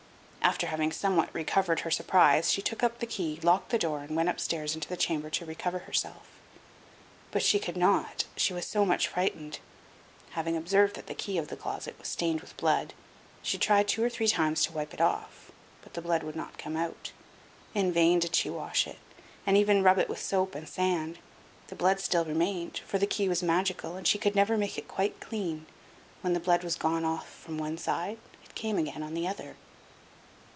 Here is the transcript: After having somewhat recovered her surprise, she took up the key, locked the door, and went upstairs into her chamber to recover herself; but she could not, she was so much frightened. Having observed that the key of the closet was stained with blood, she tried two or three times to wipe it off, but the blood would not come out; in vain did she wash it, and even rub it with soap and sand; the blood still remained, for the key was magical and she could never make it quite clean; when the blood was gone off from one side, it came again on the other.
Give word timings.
After 0.43 0.65
having 0.67 0.91
somewhat 0.91 1.33
recovered 1.33 1.81
her 1.81 1.91
surprise, 1.91 2.51
she 2.51 2.63
took 2.63 2.81
up 2.83 2.97
the 2.99 3.05
key, 3.05 3.39
locked 3.43 3.69
the 3.69 3.77
door, 3.77 3.99
and 4.01 4.15
went 4.15 4.27
upstairs 4.27 4.73
into 4.75 4.89
her 4.89 4.95
chamber 4.97 5.29
to 5.29 5.45
recover 5.45 5.79
herself; 5.79 6.25
but 7.29 7.43
she 7.43 7.59
could 7.59 7.77
not, 7.77 8.25
she 8.35 8.51
was 8.51 8.65
so 8.65 8.83
much 8.83 9.07
frightened. 9.07 9.59
Having 10.31 10.57
observed 10.57 10.95
that 10.95 11.05
the 11.05 11.13
key 11.13 11.37
of 11.37 11.47
the 11.49 11.55
closet 11.55 11.95
was 11.99 12.07
stained 12.09 12.41
with 12.41 12.57
blood, 12.57 12.93
she 13.43 13.59
tried 13.59 13.87
two 13.87 14.03
or 14.03 14.09
three 14.09 14.27
times 14.27 14.63
to 14.65 14.73
wipe 14.73 14.93
it 14.95 14.99
off, 14.99 15.51
but 15.83 15.93
the 15.93 16.01
blood 16.01 16.23
would 16.23 16.35
not 16.35 16.57
come 16.57 16.75
out; 16.75 17.11
in 17.75 17.93
vain 17.93 18.17
did 18.19 18.35
she 18.35 18.49
wash 18.49 18.87
it, 18.87 18.97
and 19.45 19.55
even 19.57 19.83
rub 19.83 19.99
it 19.99 20.09
with 20.09 20.21
soap 20.21 20.55
and 20.55 20.67
sand; 20.67 21.19
the 21.67 21.75
blood 21.75 21.99
still 21.99 22.25
remained, 22.25 22.79
for 22.79 22.97
the 22.97 23.07
key 23.07 23.29
was 23.29 23.43
magical 23.43 23.95
and 23.95 24.07
she 24.07 24.17
could 24.17 24.35
never 24.35 24.57
make 24.57 24.77
it 24.77 24.87
quite 24.87 25.19
clean; 25.21 25.65
when 26.21 26.33
the 26.33 26.41
blood 26.41 26.63
was 26.63 26.75
gone 26.75 27.05
off 27.05 27.29
from 27.29 27.59
one 27.59 27.77
side, 27.77 28.17
it 28.43 28.55
came 28.55 28.77
again 28.79 29.03
on 29.03 29.13
the 29.13 29.27
other. 29.27 29.55